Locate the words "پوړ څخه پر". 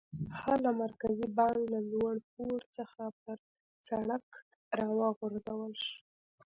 2.33-3.37